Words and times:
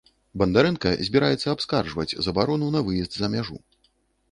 Бандарэнка 0.41 0.93
збіраецца 1.09 1.47
абскарджваць 1.53 2.17
забарону 2.29 2.73
на 2.79 2.85
выезд 2.91 3.13
за 3.21 3.33
мяжу. 3.37 3.63